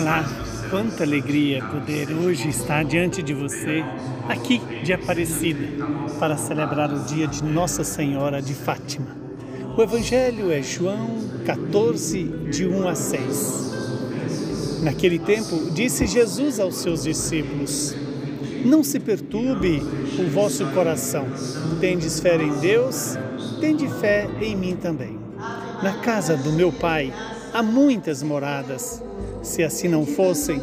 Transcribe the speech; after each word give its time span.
Olá, 0.00 0.24
quanta 0.70 1.04
alegria 1.04 1.62
poder 1.62 2.10
hoje 2.10 2.48
estar 2.48 2.82
diante 2.86 3.22
de 3.22 3.34
você, 3.34 3.84
aqui 4.30 4.58
de 4.82 4.94
Aparecida, 4.94 5.84
para 6.18 6.38
celebrar 6.38 6.90
o 6.90 7.00
dia 7.00 7.26
de 7.26 7.44
Nossa 7.44 7.84
Senhora 7.84 8.40
de 8.40 8.54
Fátima. 8.54 9.14
O 9.76 9.82
Evangelho 9.82 10.50
é 10.50 10.62
João 10.62 11.18
14, 11.44 12.24
de 12.50 12.66
1 12.66 12.88
a 12.88 12.94
6. 12.94 14.80
Naquele 14.84 15.18
tempo, 15.18 15.70
disse 15.70 16.06
Jesus 16.06 16.58
aos 16.58 16.76
seus 16.76 17.02
discípulos: 17.02 17.94
Não 18.64 18.82
se 18.82 18.98
perturbe 18.98 19.82
o 20.18 20.30
vosso 20.30 20.64
coração. 20.68 21.26
Tendes 21.78 22.18
fé 22.20 22.36
em 22.36 22.58
Deus, 22.58 23.18
tende 23.60 23.86
fé 23.86 24.30
em 24.40 24.56
mim 24.56 24.76
também. 24.76 25.18
Na 25.82 25.98
casa 25.98 26.38
do 26.38 26.52
meu 26.52 26.72
Pai 26.72 27.12
há 27.52 27.62
muitas 27.62 28.22
moradas. 28.22 29.02
Se 29.42 29.62
assim 29.62 29.88
não 29.88 30.04
fossem, 30.04 30.60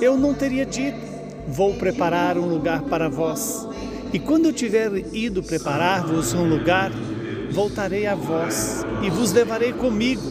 eu 0.00 0.16
não 0.16 0.34
teria 0.34 0.66
dito: 0.66 0.98
Vou 1.46 1.74
preparar 1.74 2.36
um 2.36 2.46
lugar 2.46 2.82
para 2.82 3.08
vós. 3.08 3.66
E 4.12 4.18
quando 4.18 4.46
eu 4.46 4.52
tiver 4.52 4.90
ido 5.14 5.42
preparar-vos 5.42 6.32
um 6.34 6.48
lugar, 6.48 6.90
voltarei 7.50 8.06
a 8.06 8.14
vós 8.14 8.84
e 9.02 9.10
vos 9.10 9.32
levarei 9.32 9.72
comigo, 9.72 10.22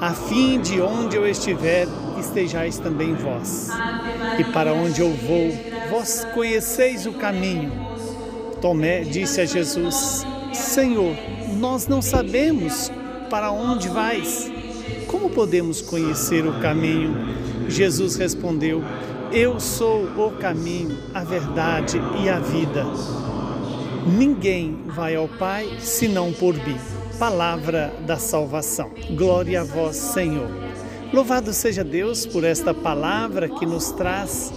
a 0.00 0.12
fim 0.12 0.60
de 0.60 0.80
onde 0.80 1.16
eu 1.16 1.26
estiver, 1.26 1.86
estejais 2.18 2.78
também 2.78 3.14
vós. 3.14 3.68
E 4.38 4.44
para 4.44 4.72
onde 4.72 5.00
eu 5.00 5.12
vou, 5.12 5.50
vós 5.90 6.26
conheceis 6.34 7.06
o 7.06 7.12
caminho. 7.12 7.72
Tomé 8.60 9.00
disse 9.00 9.40
a 9.40 9.44
Jesus: 9.44 10.24
Senhor, 10.52 11.16
nós 11.56 11.86
não 11.86 12.02
sabemos 12.02 12.90
para 13.30 13.50
onde 13.50 13.88
vais. 13.88 14.50
Como 15.16 15.30
podemos 15.30 15.80
conhecer 15.80 16.46
o 16.46 16.60
caminho? 16.60 17.16
Jesus 17.70 18.16
respondeu: 18.16 18.84
Eu 19.32 19.58
sou 19.58 20.04
o 20.04 20.30
caminho, 20.32 20.94
a 21.14 21.24
verdade 21.24 21.98
e 22.22 22.28
a 22.28 22.38
vida. 22.38 22.84
Ninguém 24.06 24.76
vai 24.88 25.16
ao 25.16 25.26
Pai 25.26 25.78
senão 25.78 26.34
por 26.34 26.52
mim. 26.52 26.76
Palavra 27.18 27.94
da 28.06 28.18
salvação. 28.18 28.90
Glória 29.12 29.62
a 29.62 29.64
vós, 29.64 29.96
Senhor. 29.96 30.50
Louvado 31.10 31.50
seja 31.54 31.82
Deus 31.82 32.26
por 32.26 32.44
esta 32.44 32.74
palavra 32.74 33.48
que 33.48 33.64
nos 33.64 33.92
traz 33.92 34.52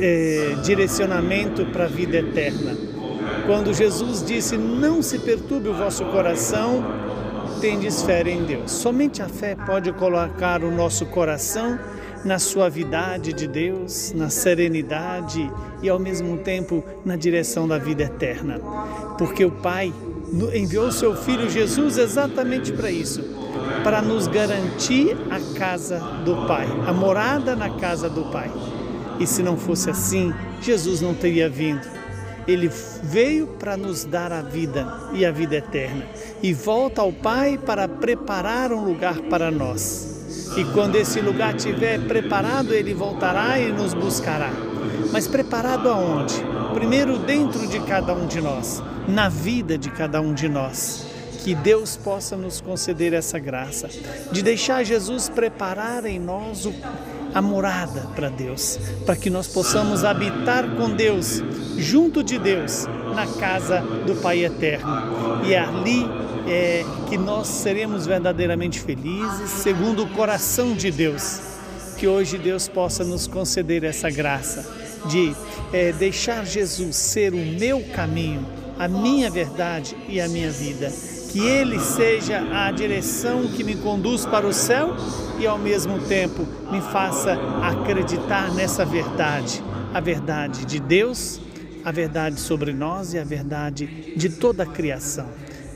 é, 0.00 0.56
direcionamento 0.64 1.64
para 1.66 1.84
a 1.84 1.88
vida 1.88 2.16
eterna. 2.16 2.76
Quando 3.46 3.72
Jesus 3.72 4.20
disse: 4.20 4.56
Não 4.56 5.00
se 5.00 5.20
perturbe 5.20 5.68
o 5.68 5.74
vosso 5.74 6.04
coração, 6.06 6.84
tendes 7.60 8.02
fé 8.02 8.22
em 8.28 8.44
Deus. 8.44 8.70
Somente 8.70 9.22
a 9.22 9.28
fé 9.28 9.54
pode 9.54 9.92
colocar 9.92 10.62
o 10.62 10.70
nosso 10.70 11.06
coração 11.06 11.78
na 12.24 12.38
suavidade 12.38 13.32
de 13.32 13.46
Deus, 13.46 14.12
na 14.12 14.28
serenidade 14.28 15.50
e 15.82 15.88
ao 15.88 15.98
mesmo 15.98 16.38
tempo 16.38 16.82
na 17.04 17.16
direção 17.16 17.68
da 17.68 17.78
vida 17.78 18.02
eterna. 18.02 18.58
Porque 19.16 19.44
o 19.44 19.50
Pai 19.50 19.92
enviou 20.54 20.90
seu 20.90 21.14
filho 21.14 21.48
Jesus 21.48 21.98
exatamente 21.98 22.72
para 22.72 22.90
isso, 22.90 23.22
para 23.84 24.02
nos 24.02 24.26
garantir 24.26 25.16
a 25.30 25.58
casa 25.58 25.98
do 26.24 26.46
Pai, 26.46 26.66
a 26.86 26.92
morada 26.92 27.54
na 27.54 27.70
casa 27.70 28.10
do 28.10 28.24
Pai. 28.24 28.50
E 29.20 29.26
se 29.26 29.42
não 29.42 29.56
fosse 29.56 29.88
assim, 29.88 30.34
Jesus 30.60 31.00
não 31.00 31.14
teria 31.14 31.48
vindo. 31.48 31.95
Ele 32.46 32.70
veio 33.02 33.46
para 33.58 33.76
nos 33.76 34.04
dar 34.04 34.32
a 34.32 34.40
vida 34.40 34.86
e 35.12 35.26
a 35.26 35.32
vida 35.32 35.56
eterna 35.56 36.06
e 36.42 36.52
volta 36.52 37.00
ao 37.00 37.12
Pai 37.12 37.58
para 37.58 37.88
preparar 37.88 38.72
um 38.72 38.84
lugar 38.84 39.20
para 39.22 39.50
nós. 39.50 40.54
E 40.56 40.64
quando 40.72 40.96
esse 40.96 41.20
lugar 41.20 41.56
estiver 41.56 42.00
preparado, 42.06 42.72
ele 42.72 42.94
voltará 42.94 43.58
e 43.58 43.72
nos 43.72 43.92
buscará. 43.92 44.50
Mas 45.12 45.26
preparado 45.26 45.88
aonde? 45.88 46.34
Primeiro 46.72 47.18
dentro 47.18 47.66
de 47.66 47.80
cada 47.80 48.14
um 48.14 48.26
de 48.26 48.40
nós, 48.40 48.82
na 49.08 49.28
vida 49.28 49.76
de 49.76 49.90
cada 49.90 50.20
um 50.20 50.32
de 50.32 50.48
nós. 50.48 51.06
Que 51.42 51.54
Deus 51.54 51.96
possa 51.96 52.36
nos 52.36 52.60
conceder 52.60 53.12
essa 53.12 53.38
graça 53.38 53.88
de 54.32 54.42
deixar 54.42 54.82
Jesus 54.82 55.28
preparar 55.28 56.04
em 56.04 56.18
nós 56.18 56.66
o 56.66 56.74
a 57.36 57.42
morada 57.42 58.08
para 58.16 58.30
Deus, 58.30 58.78
para 59.04 59.14
que 59.14 59.28
nós 59.28 59.46
possamos 59.46 60.04
habitar 60.04 60.66
com 60.74 60.88
Deus, 60.88 61.42
junto 61.76 62.24
de 62.24 62.38
Deus, 62.38 62.86
na 63.14 63.26
casa 63.26 63.82
do 64.06 64.14
Pai 64.22 64.42
Eterno. 64.42 65.44
E 65.44 65.54
ali 65.54 66.06
é 66.48 66.82
que 67.10 67.18
nós 67.18 67.46
seremos 67.46 68.06
verdadeiramente 68.06 68.80
felizes, 68.80 69.50
segundo 69.50 70.04
o 70.04 70.08
coração 70.14 70.72
de 70.72 70.90
Deus. 70.90 71.42
Que 71.98 72.08
hoje 72.08 72.38
Deus 72.38 72.68
possa 72.68 73.04
nos 73.04 73.26
conceder 73.26 73.84
essa 73.84 74.08
graça 74.08 74.66
de 75.04 75.36
é, 75.74 75.92
deixar 75.92 76.46
Jesus 76.46 76.96
ser 76.96 77.34
o 77.34 77.36
meu 77.36 77.82
caminho, 77.94 78.46
a 78.78 78.88
minha 78.88 79.28
verdade 79.28 79.94
e 80.08 80.22
a 80.22 80.26
minha 80.26 80.50
vida 80.50 80.90
que 81.36 81.46
Ele 81.46 81.78
seja 81.78 82.38
a 82.50 82.70
direção 82.70 83.46
que 83.46 83.62
me 83.62 83.76
conduz 83.76 84.24
para 84.24 84.46
o 84.46 84.54
céu 84.54 84.96
e 85.38 85.46
ao 85.46 85.58
mesmo 85.58 85.98
tempo 85.98 86.46
me 86.72 86.80
faça 86.80 87.34
acreditar 87.62 88.54
nessa 88.54 88.86
verdade, 88.86 89.62
a 89.92 90.00
verdade 90.00 90.64
de 90.64 90.80
Deus, 90.80 91.38
a 91.84 91.92
verdade 91.92 92.40
sobre 92.40 92.72
nós 92.72 93.12
e 93.12 93.18
a 93.18 93.24
verdade 93.24 94.14
de 94.16 94.30
toda 94.30 94.62
a 94.62 94.66
criação. 94.66 95.28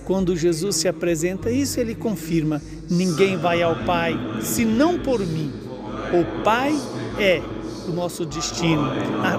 Quando 0.06 0.34
Jesus 0.34 0.76
se 0.76 0.88
apresenta 0.88 1.50
isso, 1.50 1.78
ele 1.78 1.94
confirma: 1.94 2.62
ninguém 2.88 3.37
vai 3.37 3.60
ao 3.60 3.76
Pai 3.84 4.19
senão 4.41 4.99
por 4.99 5.20
mim. 5.20 5.53
O 6.10 6.43
Pai 6.43 6.75
é 7.19 7.43
o 7.87 7.93
nosso 7.93 8.25
destino. 8.25 8.88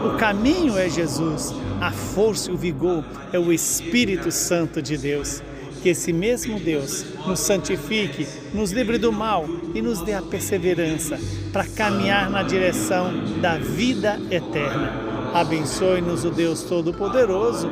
O 0.06 0.18
caminho 0.20 0.78
é 0.78 0.88
Jesus, 0.88 1.52
a 1.82 1.92
força 1.92 2.52
e 2.52 2.54
o 2.54 2.58
vigor 2.58 3.04
é 3.34 3.40
o 3.40 3.52
Espírito 3.52 4.32
Santo 4.32 4.84
de 4.84 4.96
Deus 5.00 5.42
que 5.82 5.90
esse 5.90 6.14
mesmo 6.14 6.60
Deus 6.60 7.06
nos 7.26 7.40
santifique, 7.40 8.28
nos 8.54 8.72
livre 8.72 8.98
do 8.98 9.12
mal 9.12 9.46
e 9.74 9.82
nos 9.82 10.02
dê 10.02 10.14
a 10.14 10.22
perseverança 10.22 11.20
para 11.52 11.66
caminhar 11.66 12.30
na 12.30 12.44
direção 12.44 13.12
da 13.42 13.58
vida 13.58 14.20
eterna. 14.30 15.12
Abençoe-nos 15.34 16.26
o 16.26 16.30
Deus 16.30 16.64
Todo-Poderoso, 16.64 17.72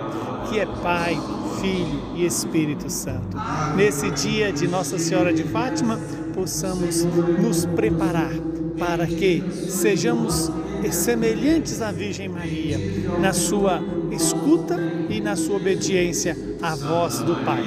que 0.49 0.59
é 0.59 0.65
Pai, 0.65 1.17
Filho 1.61 2.01
e 2.15 2.25
Espírito 2.25 2.89
Santo. 2.89 3.37
Nesse 3.75 4.09
dia 4.11 4.51
de 4.51 4.67
Nossa 4.67 4.97
Senhora 4.97 5.33
de 5.33 5.43
Fátima, 5.43 5.99
possamos 6.33 7.03
nos 7.03 7.65
preparar 7.65 8.31
para 8.77 9.05
que 9.05 9.43
sejamos 9.67 10.49
semelhantes 10.91 11.81
à 11.81 11.91
Virgem 11.91 12.29
Maria 12.29 12.77
na 13.19 13.33
sua 13.33 13.81
escuta 14.11 14.77
e 15.09 15.19
na 15.19 15.35
sua 15.35 15.57
obediência 15.57 16.35
à 16.61 16.75
voz 16.75 17.19
do 17.19 17.35
Pai. 17.43 17.63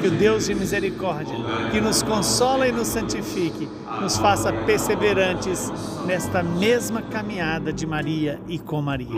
Que 0.00 0.08
o 0.08 0.10
Deus 0.10 0.46
de 0.46 0.54
misericórdia, 0.54 1.34
que 1.70 1.80
nos 1.80 2.02
consola 2.02 2.66
e 2.66 2.72
nos 2.72 2.88
santifique, 2.88 3.68
nos 4.00 4.16
faça 4.16 4.52
perseverantes 4.52 5.72
nesta 6.06 6.42
mesma 6.42 7.02
caminhada 7.02 7.72
de 7.72 7.86
Maria 7.86 8.40
e 8.48 8.58
com 8.58 8.80
Maria. 8.82 9.08